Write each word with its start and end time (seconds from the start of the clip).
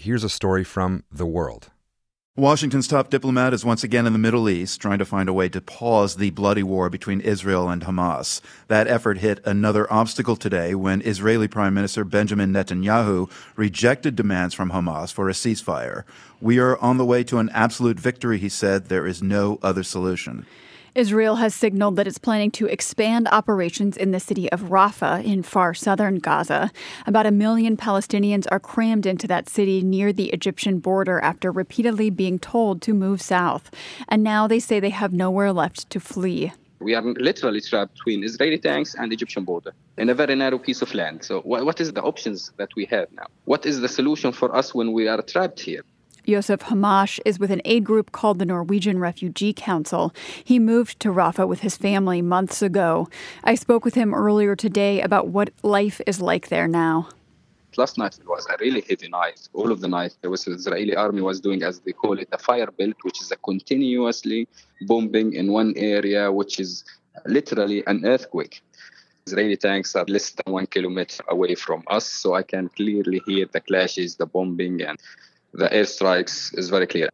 here's 0.00 0.24
a 0.24 0.30
story 0.30 0.64
from 0.64 1.04
The 1.12 1.26
World. 1.26 1.70
Washington's 2.34 2.88
top 2.88 3.10
diplomat 3.10 3.52
is 3.52 3.66
once 3.66 3.84
again 3.84 4.06
in 4.06 4.14
the 4.14 4.18
Middle 4.18 4.48
East, 4.48 4.80
trying 4.80 4.98
to 4.98 5.04
find 5.04 5.28
a 5.28 5.32
way 5.32 5.50
to 5.50 5.60
pause 5.60 6.16
the 6.16 6.30
bloody 6.30 6.62
war 6.62 6.88
between 6.88 7.20
Israel 7.20 7.68
and 7.68 7.82
Hamas. 7.82 8.40
That 8.68 8.86
effort 8.86 9.18
hit 9.18 9.44
another 9.44 9.92
obstacle 9.92 10.36
today 10.36 10.74
when 10.74 11.02
Israeli 11.02 11.48
Prime 11.48 11.74
Minister 11.74 12.04
Benjamin 12.04 12.50
Netanyahu 12.50 13.30
rejected 13.56 14.16
demands 14.16 14.54
from 14.54 14.70
Hamas 14.70 15.12
for 15.12 15.28
a 15.28 15.34
ceasefire. 15.34 16.04
We 16.40 16.58
are 16.58 16.78
on 16.78 16.96
the 16.96 17.04
way 17.04 17.22
to 17.24 17.36
an 17.36 17.50
absolute 17.50 18.00
victory, 18.00 18.38
he 18.38 18.48
said. 18.48 18.86
There 18.86 19.06
is 19.06 19.22
no 19.22 19.58
other 19.62 19.82
solution. 19.82 20.46
Israel 20.94 21.36
has 21.36 21.54
signaled 21.54 21.96
that 21.96 22.08
it's 22.08 22.18
planning 22.18 22.50
to 22.52 22.66
expand 22.66 23.28
operations 23.30 23.96
in 23.96 24.10
the 24.10 24.18
city 24.18 24.50
of 24.50 24.62
Rafah 24.62 25.24
in 25.24 25.42
far 25.42 25.72
southern 25.72 26.18
Gaza. 26.18 26.72
About 27.06 27.26
a 27.26 27.30
million 27.30 27.76
Palestinians 27.76 28.46
are 28.50 28.58
crammed 28.58 29.06
into 29.06 29.28
that 29.28 29.48
city 29.48 29.82
near 29.82 30.12
the 30.12 30.30
Egyptian 30.30 30.80
border 30.80 31.20
after 31.20 31.52
repeatedly 31.52 32.10
being 32.10 32.38
told 32.38 32.82
to 32.82 32.92
move 32.92 33.22
south. 33.22 33.70
And 34.08 34.24
now 34.24 34.48
they 34.48 34.58
say 34.58 34.80
they 34.80 34.90
have 34.90 35.12
nowhere 35.12 35.52
left 35.52 35.88
to 35.90 36.00
flee. 36.00 36.52
We 36.80 36.94
are 36.94 37.02
literally 37.02 37.60
trapped 37.60 37.94
between 37.94 38.24
Israeli 38.24 38.58
tanks 38.58 38.94
and 38.94 39.12
Egyptian 39.12 39.44
border 39.44 39.72
in 39.98 40.08
a 40.08 40.14
very 40.14 40.34
narrow 40.34 40.58
piece 40.58 40.82
of 40.82 40.92
land. 40.94 41.22
So, 41.22 41.42
what 41.42 41.78
is 41.78 41.92
the 41.92 42.02
options 42.02 42.52
that 42.56 42.70
we 42.74 42.86
have 42.86 43.12
now? 43.12 43.26
What 43.44 43.66
is 43.66 43.80
the 43.80 43.88
solution 43.88 44.32
for 44.32 44.56
us 44.56 44.74
when 44.74 44.92
we 44.92 45.06
are 45.06 45.20
trapped 45.20 45.60
here? 45.60 45.84
Yousef 46.26 46.60
Hammash 46.60 47.18
is 47.24 47.38
with 47.38 47.50
an 47.50 47.62
aid 47.64 47.84
group 47.84 48.12
called 48.12 48.38
the 48.38 48.44
Norwegian 48.44 48.98
Refugee 48.98 49.52
Council. 49.52 50.14
He 50.44 50.58
moved 50.58 51.00
to 51.00 51.08
Rafah 51.08 51.48
with 51.48 51.60
his 51.60 51.76
family 51.76 52.22
months 52.22 52.62
ago. 52.62 53.08
I 53.44 53.54
spoke 53.54 53.84
with 53.84 53.94
him 53.94 54.14
earlier 54.14 54.54
today 54.54 55.00
about 55.00 55.28
what 55.28 55.50
life 55.62 56.00
is 56.06 56.20
like 56.20 56.48
there 56.48 56.68
now. 56.68 57.08
Last 57.76 57.98
night 57.98 58.18
it 58.18 58.26
was 58.26 58.46
a 58.46 58.56
really 58.60 58.84
heavy 58.88 59.08
night. 59.08 59.48
All 59.54 59.70
of 59.70 59.80
the 59.80 59.88
night, 59.88 60.16
there 60.20 60.30
was 60.30 60.44
the 60.44 60.52
Israeli 60.52 60.96
army 60.96 61.22
was 61.22 61.40
doing, 61.40 61.62
as 61.62 61.78
they 61.80 61.92
call 61.92 62.18
it, 62.18 62.28
a 62.32 62.38
fire 62.38 62.66
belt, 62.66 62.96
which 63.02 63.22
is 63.22 63.30
a 63.30 63.36
continuously 63.36 64.48
bombing 64.82 65.34
in 65.34 65.52
one 65.52 65.72
area, 65.76 66.32
which 66.32 66.58
is 66.58 66.84
literally 67.26 67.84
an 67.86 68.04
earthquake. 68.04 68.62
Israeli 69.26 69.56
tanks 69.56 69.94
are 69.94 70.04
less 70.08 70.30
than 70.30 70.52
one 70.52 70.66
kilometer 70.66 71.22
away 71.28 71.54
from 71.54 71.84
us, 71.86 72.06
so 72.06 72.34
I 72.34 72.42
can 72.42 72.68
clearly 72.70 73.22
hear 73.26 73.46
the 73.46 73.60
clashes, 73.60 74.16
the 74.16 74.26
bombing, 74.26 74.82
and 74.82 74.98
the 75.52 75.68
airstrikes 75.68 76.56
is 76.56 76.70
very 76.70 76.86
clear. 76.86 77.08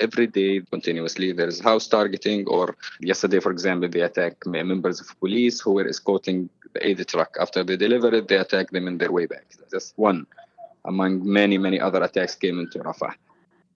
Every 0.00 0.26
day, 0.26 0.60
continuously, 0.70 1.32
there 1.32 1.48
is 1.48 1.60
house 1.60 1.86
targeting, 1.86 2.46
or 2.48 2.76
yesterday, 3.00 3.40
for 3.40 3.52
example, 3.52 3.88
they 3.88 4.00
attack 4.00 4.46
members 4.46 5.00
of 5.00 5.18
police 5.20 5.60
who 5.60 5.72
were 5.72 5.86
escorting 5.86 6.48
the 6.72 6.86
aid 6.86 7.06
truck. 7.06 7.36
After 7.38 7.62
they 7.62 7.76
deliver 7.76 8.14
it, 8.14 8.28
they 8.28 8.36
attack 8.36 8.70
them 8.70 8.88
in 8.88 8.98
their 8.98 9.12
way 9.12 9.26
back. 9.26 9.44
Just 9.70 9.92
one 9.96 10.26
among 10.84 11.30
many, 11.30 11.58
many 11.58 11.78
other 11.78 12.02
attacks 12.02 12.34
came 12.34 12.58
into 12.58 12.78
Rafah. 12.78 13.14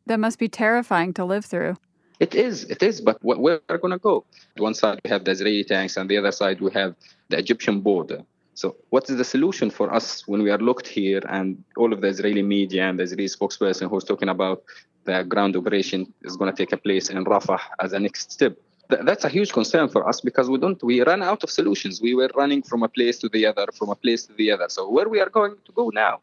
That 0.06 0.18
must 0.18 0.38
be 0.38 0.48
terrifying 0.48 1.12
to 1.14 1.24
live 1.24 1.44
through. 1.44 1.76
It 2.18 2.34
is, 2.34 2.64
it 2.64 2.82
is, 2.82 3.02
but 3.02 3.22
where 3.22 3.60
are 3.68 3.76
we 3.76 3.78
going 3.78 3.92
to 3.92 3.98
go? 3.98 4.24
One 4.56 4.72
side 4.72 5.00
we 5.04 5.10
have 5.10 5.24
the 5.24 5.32
Israeli 5.32 5.64
tanks, 5.64 5.98
and 5.98 6.08
the 6.08 6.16
other 6.16 6.32
side 6.32 6.62
we 6.62 6.72
have 6.72 6.94
the 7.28 7.38
Egyptian 7.38 7.80
border. 7.82 8.22
So, 8.56 8.74
what 8.88 9.10
is 9.10 9.18
the 9.18 9.24
solution 9.24 9.68
for 9.68 9.92
us 9.92 10.26
when 10.26 10.42
we 10.42 10.50
are 10.50 10.56
locked 10.56 10.88
here 10.88 11.20
and 11.28 11.62
all 11.76 11.92
of 11.92 12.00
the 12.00 12.08
Israeli 12.08 12.42
media 12.42 12.88
and 12.88 12.98
the 12.98 13.02
Israeli 13.02 13.28
spokesperson 13.28 13.90
who's 13.90 14.04
talking 14.04 14.30
about 14.30 14.62
the 15.04 15.24
ground 15.24 15.56
operation 15.56 16.12
is 16.22 16.38
going 16.38 16.50
to 16.50 16.56
take 16.56 16.72
a 16.72 16.78
place 16.78 17.10
in 17.10 17.22
Rafah 17.22 17.60
as 17.80 17.92
a 17.92 18.00
next 18.00 18.32
step? 18.32 18.56
Th- 18.88 19.02
that's 19.04 19.24
a 19.24 19.28
huge 19.28 19.52
concern 19.52 19.90
for 19.90 20.08
us 20.08 20.22
because 20.22 20.48
we 20.48 20.56
don't 20.56 20.82
we 20.82 21.02
run 21.02 21.22
out 21.22 21.44
of 21.44 21.50
solutions. 21.50 22.00
We 22.00 22.14
were 22.14 22.30
running 22.34 22.62
from 22.62 22.82
a 22.82 22.88
place 22.88 23.18
to 23.18 23.28
the 23.28 23.44
other, 23.44 23.66
from 23.78 23.90
a 23.90 23.94
place 23.94 24.24
to 24.24 24.32
the 24.32 24.50
other. 24.52 24.68
So, 24.70 24.88
where 24.88 25.06
we 25.06 25.20
are 25.20 25.28
going 25.28 25.56
to 25.66 25.72
go 25.72 25.90
now? 25.92 26.20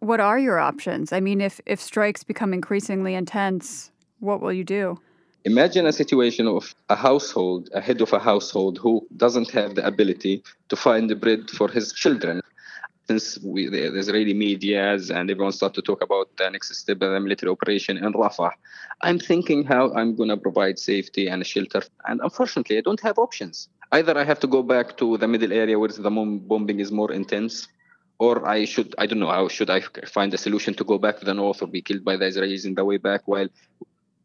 What 0.00 0.18
are 0.18 0.40
your 0.40 0.58
options? 0.58 1.12
I 1.12 1.20
mean, 1.20 1.40
if 1.40 1.60
if 1.66 1.80
strikes 1.80 2.24
become 2.24 2.52
increasingly 2.52 3.14
intense, 3.14 3.92
what 4.18 4.40
will 4.40 4.52
you 4.52 4.64
do? 4.64 4.98
Imagine 5.46 5.86
a 5.86 5.92
situation 5.92 6.48
of 6.48 6.74
a 6.88 6.96
household, 6.96 7.70
a 7.72 7.80
head 7.80 8.00
of 8.00 8.12
a 8.12 8.18
household 8.18 8.78
who 8.78 9.06
doesn't 9.16 9.48
have 9.52 9.76
the 9.76 9.86
ability 9.86 10.42
to 10.70 10.74
find 10.74 11.08
the 11.08 11.14
bread 11.14 11.48
for 11.50 11.68
his 11.68 11.92
children. 11.92 12.40
Since 13.06 13.38
we, 13.44 13.68
the 13.68 13.96
Israeli 13.96 14.34
medias 14.34 15.08
and 15.08 15.30
everyone 15.30 15.52
start 15.52 15.74
to 15.74 15.82
talk 15.82 16.02
about 16.02 16.36
the 16.36 16.50
next 16.50 16.74
step 16.74 17.00
of 17.00 17.12
the 17.12 17.20
military 17.20 17.52
operation 17.52 17.96
in 17.96 18.12
Rafah, 18.12 18.50
I'm 19.02 19.20
thinking 19.20 19.62
how 19.62 19.94
I'm 19.94 20.16
going 20.16 20.30
to 20.30 20.36
provide 20.36 20.80
safety 20.80 21.28
and 21.28 21.46
shelter. 21.46 21.82
And 22.08 22.20
unfortunately, 22.24 22.78
I 22.78 22.80
don't 22.80 23.00
have 23.02 23.16
options. 23.16 23.68
Either 23.92 24.18
I 24.18 24.24
have 24.24 24.40
to 24.40 24.48
go 24.48 24.64
back 24.64 24.96
to 24.96 25.16
the 25.16 25.28
middle 25.28 25.52
area 25.52 25.78
where 25.78 25.90
the 25.90 26.10
bombing 26.10 26.80
is 26.80 26.90
more 26.90 27.12
intense, 27.12 27.68
or 28.18 28.44
I 28.48 28.64
should, 28.64 28.96
I 28.98 29.06
don't 29.06 29.20
know, 29.20 29.30
how 29.30 29.46
should 29.46 29.70
I 29.70 29.80
find 30.06 30.34
a 30.34 30.38
solution 30.38 30.74
to 30.74 30.82
go 30.82 30.98
back 30.98 31.20
to 31.20 31.24
the 31.24 31.34
north 31.34 31.62
or 31.62 31.68
be 31.68 31.82
killed 31.82 32.04
by 32.04 32.16
the 32.16 32.24
Israelis 32.24 32.64
in 32.66 32.74
the 32.74 32.84
way 32.84 32.96
back 32.96 33.22
while 33.26 33.48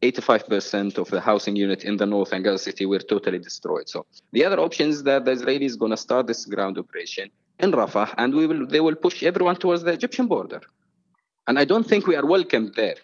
85% 0.01 0.97
of 0.97 1.09
the 1.09 1.21
housing 1.21 1.55
unit 1.55 1.83
in 1.83 1.97
the 1.97 2.05
north 2.05 2.31
and 2.33 2.43
Gaza 2.43 2.57
City 2.57 2.85
were 2.85 2.99
totally 2.99 3.37
destroyed. 3.39 3.87
So 3.87 4.05
the 4.31 4.43
other 4.45 4.59
option 4.59 4.89
is 4.89 5.03
that 5.03 5.25
the 5.25 5.31
Israelis 5.31 5.77
going 5.77 5.91
to 5.91 5.97
start 5.97 6.27
this 6.27 6.45
ground 6.45 6.77
operation 6.77 7.29
in 7.59 7.71
Rafah, 7.71 8.13
and 8.17 8.33
we 8.33 8.47
will 8.47 8.65
they 8.65 8.79
will 8.79 8.95
push 8.95 9.21
everyone 9.23 9.57
towards 9.57 9.83
the 9.83 9.91
Egyptian 9.91 10.27
border. 10.27 10.61
And 11.47 11.59
I 11.59 11.65
don't 11.65 11.87
think 11.87 12.07
we 12.07 12.15
are 12.15 12.25
welcomed 12.25 12.73
there. 12.75 12.95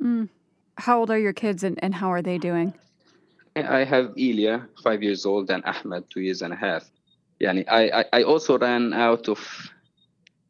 Mm. 0.00 0.28
How 0.76 1.00
old 1.00 1.10
are 1.10 1.18
your 1.18 1.32
kids, 1.32 1.64
and, 1.64 1.82
and 1.82 1.94
how 1.94 2.12
are 2.12 2.22
they 2.22 2.38
doing? 2.38 2.72
I 3.56 3.82
have 3.82 4.12
Elia, 4.16 4.68
five 4.84 5.02
years 5.02 5.26
old, 5.26 5.50
and 5.50 5.64
Ahmad, 5.64 6.04
two 6.10 6.20
years 6.20 6.42
and 6.42 6.52
a 6.52 6.56
half. 6.56 6.84
Yani 7.40 7.64
I, 7.68 8.00
I, 8.00 8.04
I 8.12 8.22
also 8.22 8.58
ran 8.58 8.92
out 8.92 9.28
of 9.28 9.40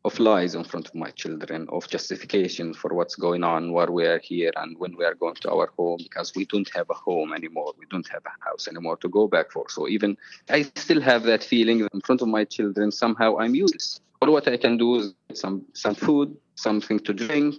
of 0.09 0.19
lies 0.19 0.55
in 0.55 0.65
front 0.65 0.87
of 0.89 0.95
my 0.95 1.11
children, 1.23 1.61
of 1.77 1.87
justification 1.97 2.73
for 2.81 2.91
what's 2.99 3.17
going 3.27 3.45
on, 3.45 3.73
why 3.75 3.85
we 3.99 4.05
are 4.13 4.23
here, 4.33 4.53
and 4.61 4.71
when 4.83 4.93
we 4.99 5.05
are 5.05 5.17
going 5.23 5.39
to 5.43 5.49
our 5.55 5.69
home, 5.77 6.01
because 6.07 6.33
we 6.39 6.45
don't 6.53 6.71
have 6.75 6.89
a 6.91 6.99
home 7.07 7.31
anymore. 7.39 7.73
We 7.79 7.87
don't 7.93 8.09
have 8.15 8.25
a 8.33 8.35
house 8.47 8.65
anymore 8.73 8.97
to 9.05 9.09
go 9.19 9.29
back 9.29 9.53
for. 9.53 9.65
So 9.69 9.87
even 9.97 10.17
I 10.49 10.63
still 10.85 11.03
have 11.11 11.23
that 11.25 11.43
feeling 11.53 11.79
in 11.95 12.01
front 12.01 12.23
of 12.23 12.29
my 12.29 12.45
children. 12.57 12.91
Somehow 12.91 13.39
I'm 13.39 13.55
useless. 13.55 14.01
All 14.21 14.33
what 14.33 14.49
I 14.49 14.57
can 14.65 14.75
do 14.85 14.89
is 15.01 15.07
some 15.43 15.57
some 15.85 15.95
food, 16.07 16.29
something 16.67 16.99
to 17.07 17.13
drink. 17.13 17.55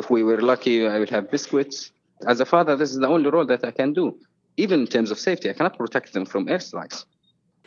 If 0.00 0.06
we 0.14 0.20
were 0.28 0.40
lucky, 0.52 0.76
I 0.94 0.98
would 1.00 1.12
have 1.16 1.30
biscuits. 1.36 1.76
As 2.32 2.38
a 2.40 2.46
father, 2.54 2.74
this 2.76 2.90
is 2.94 2.98
the 3.04 3.12
only 3.16 3.30
role 3.30 3.46
that 3.52 3.64
I 3.70 3.72
can 3.80 3.90
do. 4.00 4.06
Even 4.64 4.80
in 4.84 4.88
terms 4.94 5.10
of 5.10 5.18
safety, 5.28 5.46
I 5.50 5.54
cannot 5.58 5.76
protect 5.82 6.12
them 6.12 6.26
from 6.32 6.46
airstrikes. 6.54 7.04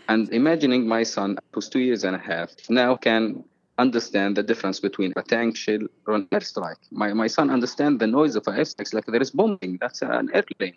And 0.07 0.21
imagining 0.41 0.87
my 0.87 1.03
son, 1.03 1.37
who's 1.51 1.69
two 1.69 1.83
years 1.87 2.03
and 2.03 2.15
a 2.15 2.23
half, 2.31 2.49
now 2.67 2.95
can 2.95 3.43
understand 3.79 4.35
the 4.35 4.43
difference 4.43 4.79
between 4.79 5.13
a 5.15 5.23
tank 5.23 5.55
shell 5.55 5.79
or 6.05 6.15
an 6.15 6.25
airstrike. 6.31 6.83
My, 6.91 7.13
my 7.13 7.27
son 7.27 7.49
understands 7.49 7.99
the 7.99 8.07
noise 8.07 8.35
of 8.35 8.47
an 8.47 8.55
airstrike 8.55 8.93
like 8.93 9.05
there 9.05 9.21
is 9.21 9.31
bombing. 9.31 9.77
That's 9.81 10.01
an 10.01 10.29
airplane. 10.33 10.75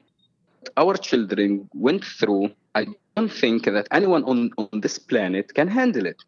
Our 0.77 0.97
children 0.97 1.69
went 1.75 2.05
through, 2.05 2.53
I 2.75 2.87
don't 3.17 3.33
think 3.33 3.65
that 3.65 3.89
anyone 3.91 4.25
on, 4.25 4.51
on 4.57 4.81
this 4.81 4.99
planet 4.99 5.53
can 5.55 5.69
handle 5.69 6.07
it. 6.07 6.23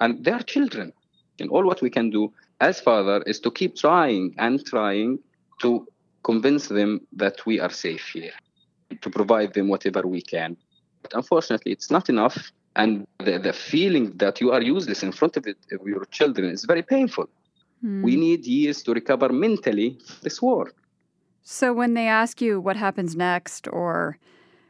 And 0.00 0.24
they 0.24 0.32
are 0.32 0.42
children. 0.42 0.92
And 1.38 1.50
all 1.50 1.64
what 1.64 1.82
we 1.82 1.90
can 1.90 2.10
do 2.10 2.32
as 2.60 2.80
father 2.80 3.22
is 3.26 3.40
to 3.40 3.50
keep 3.50 3.76
trying 3.76 4.34
and 4.38 4.64
trying 4.64 5.18
to 5.60 5.86
convince 6.22 6.68
them 6.68 7.06
that 7.12 7.44
we 7.44 7.60
are 7.60 7.70
safe 7.70 8.06
here, 8.12 8.32
to 9.02 9.10
provide 9.10 9.52
them 9.52 9.68
whatever 9.68 10.02
we 10.06 10.22
can. 10.22 10.56
But 11.02 11.14
unfortunately, 11.14 11.72
it's 11.72 11.90
not 11.90 12.08
enough 12.08 12.50
and 12.76 13.06
the, 13.18 13.38
the 13.38 13.52
feeling 13.52 14.16
that 14.16 14.40
you 14.40 14.52
are 14.52 14.62
useless 14.62 15.02
in 15.02 15.12
front 15.12 15.36
of, 15.36 15.46
it, 15.46 15.56
of 15.72 15.86
your 15.86 16.04
children 16.06 16.50
is 16.50 16.64
very 16.64 16.82
painful. 16.82 17.28
Mm. 17.84 18.02
We 18.02 18.16
need 18.16 18.44
years 18.46 18.82
to 18.84 18.92
recover 18.92 19.28
mentally 19.28 19.98
this 20.22 20.40
war. 20.42 20.72
So 21.42 21.72
when 21.72 21.94
they 21.94 22.08
ask 22.08 22.40
you 22.40 22.60
what 22.60 22.76
happens 22.76 23.14
next 23.14 23.68
or 23.68 24.18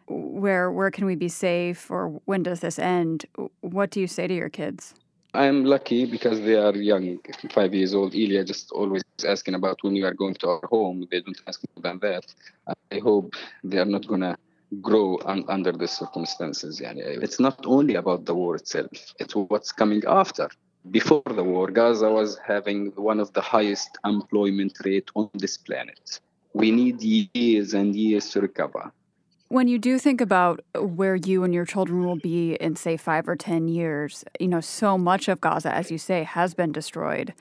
where 0.07 0.71
where 0.71 0.91
can 0.91 1.07
we 1.07 1.15
be 1.15 1.29
safe 1.29 1.91
or 1.91 2.21
when 2.27 2.43
does 2.43 2.61
this 2.61 2.79
end, 2.79 3.25
what 3.61 3.91
do 3.91 4.01
you 4.01 4.07
say 4.07 4.27
to 4.27 4.35
your 4.35 4.51
kids? 4.51 4.95
I'm 5.33 5.65
lucky 5.65 6.05
because 6.05 6.41
they 6.41 6.55
are 6.55 6.75
young, 6.77 7.19
five 7.51 7.75
years 7.75 7.95
old. 7.95 8.15
Elia 8.15 8.45
just 8.45 8.71
always 8.71 9.03
asking 9.27 9.55
about 9.55 9.83
when 9.83 9.95
we 9.95 10.03
are 10.03 10.15
going 10.15 10.35
to 10.35 10.49
our 10.49 10.67
home. 10.69 11.07
They 11.11 11.21
don't 11.21 11.41
ask 11.49 11.61
more 11.75 11.83
than 11.83 11.99
that. 12.01 12.25
I 12.93 12.99
hope 12.99 13.35
they 13.65 13.79
are 13.79 13.85
not 13.85 14.07
gonna 14.07 14.37
grow 14.81 15.19
un- 15.25 15.45
under 15.49 15.73
the 15.73 15.89
circumstances. 15.89 16.81
It's 16.85 17.41
not 17.41 17.65
only 17.67 17.95
about 17.95 18.25
the 18.25 18.35
war 18.35 18.57
itself, 18.57 18.91
it's 19.19 19.35
what's 19.35 19.73
coming 19.73 20.03
after. 20.07 20.49
Before 20.91 21.23
the 21.25 21.43
war, 21.43 21.71
Gaza 21.71 22.11
was 22.11 22.39
having 22.47 22.93
one 22.97 23.19
of 23.19 23.33
the 23.33 23.41
highest 23.41 23.97
employment 24.05 24.77
rate 24.85 25.11
on 25.15 25.31
this 25.35 25.57
planet. 25.57 26.21
We 26.53 26.71
need 26.71 27.01
years 27.03 27.75
and 27.75 27.97
years 27.97 28.29
to 28.31 28.41
recover. 28.41 28.93
When 29.49 29.69
you 29.69 29.79
do 29.79 29.99
think 29.99 30.21
about 30.21 30.61
where 30.79 31.17
you 31.17 31.45
and 31.45 31.55
your 31.55 31.65
children 31.65 32.05
will 32.05 32.17
be 32.17 32.55
in, 32.55 32.77
say, 32.77 32.97
five 32.97 33.29
or 33.29 33.37
10 33.37 33.69
years, 33.69 34.25
you 34.41 34.49
know, 34.49 34.61
so 34.61 34.99
much 34.99 35.29
of 35.29 35.41
Gaza, 35.41 35.73
as 35.73 35.91
you 35.91 35.99
say, 35.99 36.23
has 36.25 36.55
been 36.55 36.73
destroyed. 36.73 37.35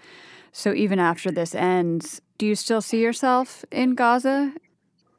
So 0.51 0.73
even 0.73 0.99
after 0.99 1.31
this 1.31 1.55
ends, 1.55 2.21
do 2.37 2.45
you 2.45 2.55
still 2.55 2.81
see 2.81 3.01
yourself 3.01 3.65
in 3.71 3.95
Gaza 3.95 4.53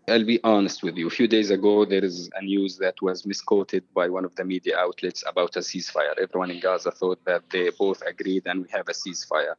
I'll 0.07 0.25
be 0.25 0.39
honest 0.45 0.83
with 0.83 0.97
you. 0.99 1.07
A 1.07 1.11
few 1.11 1.27
days 1.27 1.51
ago, 1.51 1.87
there 1.87 2.05
is 2.05 2.29
a 2.35 2.43
news 2.43 2.77
that 2.79 3.01
was 3.01 3.25
misquoted 3.25 3.85
by 3.95 4.09
one 4.11 4.27
of 4.27 4.35
the 4.37 4.45
media 4.45 4.79
outlets 4.79 5.25
about 5.27 5.57
a 5.57 5.61
ceasefire. 5.61 6.13
Everyone 6.21 6.51
in 6.51 6.61
Gaza 6.61 6.91
thought 6.91 7.25
that 7.25 7.43
they 7.51 7.71
both 7.71 8.03
agreed 8.03 8.43
and 8.47 8.63
we 8.63 8.69
have 8.71 8.89
a 8.89 8.93
ceasefire. 8.93 9.55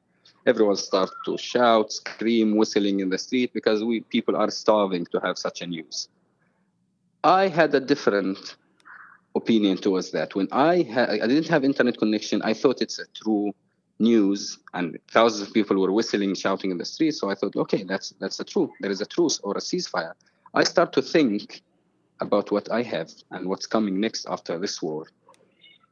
everyone 0.46 0.76
started 0.76 1.16
to 1.26 1.38
shout, 1.38 1.92
scream, 1.92 2.56
whistling 2.56 3.00
in 3.00 3.10
the 3.10 3.18
street 3.18 3.52
because 3.54 3.84
we 3.84 4.02
people 4.02 4.36
are 4.36 4.52
starving 4.52 5.06
to 5.08 5.20
have 5.20 5.38
such 5.38 5.62
a 5.62 5.68
news. 5.68 6.10
I 7.24 7.48
had 7.48 7.74
a 7.74 7.80
different 7.80 8.56
opinion 9.36 9.78
towards 9.78 10.12
that. 10.12 10.36
When 10.36 10.48
I 10.52 10.84
ha- 10.84 11.10
I 11.24 11.28
didn't 11.28 11.48
have 11.48 11.64
internet 11.64 11.98
connection, 11.98 12.42
I 12.44 12.54
thought 12.54 12.82
it's 12.82 13.00
a 13.00 13.08
true 13.20 13.54
news, 13.98 14.60
and 14.74 15.00
thousands 15.10 15.48
of 15.48 15.54
people 15.54 15.78
were 15.82 15.92
whistling, 15.92 16.36
shouting 16.36 16.70
in 16.70 16.78
the 16.78 16.86
street. 16.86 17.14
So 17.16 17.32
I 17.32 17.36
thought, 17.36 17.56
okay, 17.56 17.84
that's 17.84 18.14
that's 18.20 18.38
the 18.38 18.44
truth. 18.44 18.72
There 18.82 18.92
is 18.92 19.02
a 19.02 19.08
truce 19.08 19.40
or 19.40 19.54
a 19.58 19.62
ceasefire. 19.62 20.14
I 20.56 20.64
start 20.64 20.94
to 20.94 21.02
think 21.02 21.62
about 22.22 22.52
what 22.52 22.72
I 22.72 22.82
have 22.84 23.12
and 23.32 23.48
what's 23.50 23.68
coming 23.68 24.00
next 24.00 24.26
after 24.30 24.58
this 24.58 24.82
war 24.82 25.06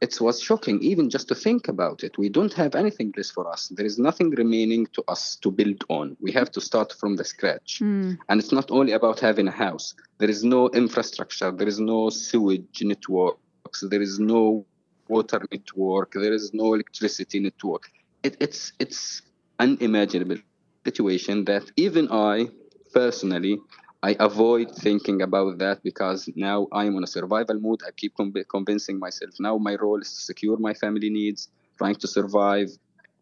it 0.04 0.20
was 0.20 0.42
shocking 0.42 0.78
even 0.82 1.10
just 1.10 1.28
to 1.30 1.36
think 1.36 1.70
about 1.70 2.04
it. 2.04 2.18
We 2.18 2.28
don't 2.28 2.54
have 2.54 2.76
anything 2.76 3.14
left 3.16 3.32
for 3.32 3.46
us. 3.54 3.62
There 3.70 3.86
is 3.86 3.98
nothing 3.98 4.30
remaining 4.32 4.86
to 4.96 5.02
us 5.08 5.38
to 5.44 5.50
build 5.50 5.82
on. 5.88 6.18
We 6.20 6.32
have 6.34 6.52
to 6.56 6.62
start 6.70 6.90
from 7.00 7.16
the 7.16 7.24
scratch. 7.24 7.80
Mm. 7.82 8.18
And 8.28 8.36
it's 8.42 8.52
not 8.52 8.70
only 8.70 8.92
about 8.92 9.22
having 9.22 9.48
a 9.48 9.58
house. 9.66 9.96
There 10.18 10.30
is 10.30 10.44
no 10.44 10.62
infrastructure. 10.82 11.52
There 11.52 11.70
is 11.74 11.80
no 11.80 12.10
sewage 12.10 12.82
networks. 12.82 13.80
There 13.92 14.02
is 14.02 14.20
no 14.20 14.66
water 15.08 15.42
network. 15.54 16.12
There 16.14 16.36
is 16.40 16.54
no 16.54 16.74
electricity 16.74 17.40
network. 17.40 17.84
It, 18.24 18.36
it's 18.46 18.74
it's 18.84 19.22
unimaginable 19.66 20.40
situation 20.86 21.46
that 21.46 21.64
even 21.78 22.06
I 22.12 22.50
personally 22.94 23.56
I 24.04 24.18
avoid 24.20 24.76
thinking 24.76 25.22
about 25.22 25.60
that 25.60 25.82
because 25.82 26.30
now 26.36 26.68
I'm 26.74 26.98
on 26.98 27.06
a 27.06 27.08
survival 27.08 27.58
mode. 27.60 27.82
I 27.88 27.92
keep 27.92 28.14
convincing 28.50 29.00
myself 29.00 29.32
now 29.40 29.58
my 29.58 29.76
role 29.76 30.02
is 30.02 30.10
to 30.14 30.22
secure 30.22 30.58
my 30.58 30.74
family 30.74 31.10
needs, 31.10 31.48
trying 31.78 31.96
to 31.96 32.08
survive. 32.08 32.68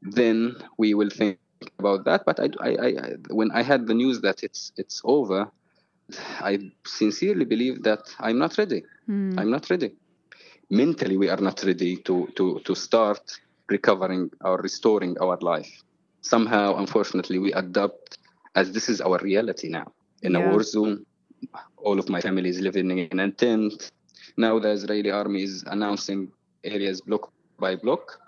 Then 0.02 0.56
we 0.80 0.96
will 0.96 1.12
think 1.12 1.38
about 1.78 2.06
that. 2.06 2.24
But 2.26 2.40
I, 2.40 2.50
I, 2.60 2.70
I, 2.70 3.14
when 3.30 3.52
I 3.52 3.62
had 3.62 3.86
the 3.86 3.94
news 3.94 4.22
that 4.22 4.42
it's 4.42 4.72
it's 4.76 5.02
over, 5.04 5.52
I 6.40 6.58
sincerely 6.84 7.46
believe 7.46 7.84
that 7.84 8.02
I'm 8.20 8.40
not 8.40 8.58
ready. 8.58 8.84
Mm. 9.08 9.40
I'm 9.40 9.52
not 9.52 9.70
ready. 9.70 9.92
Mentally, 10.72 11.16
we 11.16 11.30
are 11.30 11.42
not 11.50 11.64
ready 11.64 11.98
to 12.08 12.28
to 12.38 12.60
to 12.66 12.74
start 12.74 13.22
recovering 13.70 14.32
or 14.44 14.58
restoring 14.58 15.16
our 15.22 15.38
life. 15.42 15.72
Somehow, 16.22 16.78
unfortunately, 16.78 17.38
we 17.38 17.54
adapt 17.54 18.18
as 18.56 18.72
this 18.72 18.90
is 18.90 19.00
our 19.00 19.20
reality 19.20 19.70
now 19.70 19.86
in 20.22 20.34
yeah. 20.34 20.40
a 20.40 20.50
war 20.50 20.64
zone. 20.64 21.06
All 21.78 21.98
of 22.00 22.10
my 22.10 22.22
family 22.22 22.50
is 22.50 22.60
living 22.60 22.90
in 22.98 23.20
a 23.20 23.32
tent. 23.32 23.92
Now 24.38 24.60
the 24.60 24.70
Israeli 24.70 25.12
army 25.12 25.44
is 25.44 25.64
announcing 25.68 26.32
areas 26.64 27.02
block 27.02 27.32
by 27.60 27.76
block. 27.76 28.20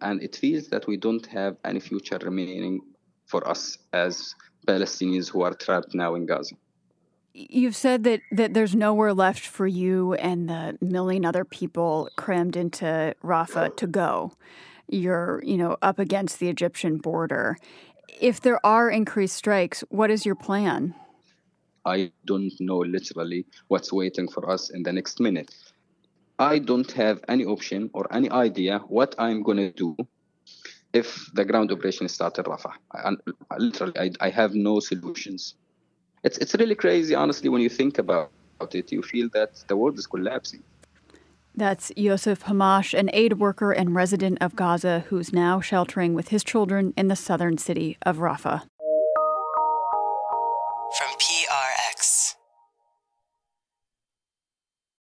And 0.00 0.22
it 0.22 0.36
feels 0.36 0.68
that 0.68 0.86
we 0.86 0.96
don't 0.96 1.24
have 1.26 1.56
any 1.64 1.80
future 1.80 2.18
remaining 2.22 2.80
for 3.26 3.46
us 3.48 3.78
as 3.92 4.34
Palestinians 4.66 5.30
who 5.30 5.42
are 5.42 5.54
trapped 5.54 5.94
now 5.94 6.14
in 6.14 6.26
Gaza. 6.26 6.54
You've 7.32 7.74
said 7.74 8.04
that, 8.04 8.20
that 8.30 8.54
there's 8.54 8.76
nowhere 8.76 9.12
left 9.12 9.44
for 9.44 9.66
you 9.66 10.14
and 10.14 10.48
the 10.48 10.78
million 10.80 11.24
other 11.24 11.44
people 11.44 12.08
crammed 12.16 12.56
into 12.56 13.14
Rafah 13.24 13.76
to 13.76 13.86
go. 13.86 14.32
You're, 14.88 15.42
you 15.44 15.56
know, 15.56 15.76
up 15.82 15.98
against 15.98 16.38
the 16.38 16.48
Egyptian 16.48 16.98
border. 16.98 17.56
If 18.08 18.40
there 18.40 18.64
are 18.64 18.90
increased 18.90 19.36
strikes, 19.36 19.84
what 19.88 20.10
is 20.10 20.24
your 20.24 20.34
plan? 20.34 20.94
I 21.84 22.12
don't 22.24 22.52
know 22.60 22.78
literally 22.78 23.46
what's 23.68 23.92
waiting 23.92 24.28
for 24.28 24.48
us 24.50 24.70
in 24.70 24.82
the 24.82 24.92
next 24.92 25.20
minute. 25.20 25.54
I 26.38 26.58
don't 26.58 26.90
have 26.92 27.20
any 27.28 27.44
option 27.44 27.90
or 27.92 28.12
any 28.12 28.30
idea 28.30 28.78
what 28.88 29.14
I'm 29.18 29.42
going 29.42 29.58
to 29.58 29.70
do 29.70 29.96
if 30.92 31.30
the 31.34 31.44
ground 31.44 31.70
operation 31.72 32.08
starts 32.08 32.38
in 32.38 32.44
Rafah. 32.44 32.72
I, 32.92 33.12
literally, 33.58 33.98
I, 33.98 34.10
I 34.20 34.30
have 34.30 34.54
no 34.54 34.80
solutions. 34.80 35.54
It's, 36.22 36.38
it's 36.38 36.54
really 36.54 36.74
crazy, 36.74 37.14
honestly, 37.14 37.48
when 37.48 37.60
you 37.60 37.68
think 37.68 37.98
about 37.98 38.30
it. 38.72 38.90
You 38.90 39.02
feel 39.02 39.28
that 39.34 39.62
the 39.68 39.76
world 39.76 39.98
is 39.98 40.06
collapsing. 40.06 40.62
That's 41.56 41.92
Yousef 41.92 42.40
Hammash, 42.42 42.98
an 42.98 43.10
aid 43.12 43.34
worker 43.34 43.70
and 43.70 43.94
resident 43.94 44.38
of 44.40 44.56
Gaza 44.56 45.04
who's 45.08 45.32
now 45.32 45.60
sheltering 45.60 46.12
with 46.12 46.28
his 46.28 46.42
children 46.42 46.92
in 46.96 47.06
the 47.06 47.14
southern 47.14 47.58
city 47.58 47.96
of 48.02 48.16
Rafah. 48.16 48.62